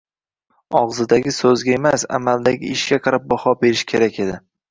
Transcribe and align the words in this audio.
Og‘izdagi 0.79 1.33
so‘zga 1.35 1.75
emas, 1.75 2.07
amaldagi 2.19 2.73
ishga 2.79 3.01
qarab 3.09 3.29
baho 3.35 3.57
berish 3.65 3.87
kerak 3.93 4.21
edi. 4.27 4.43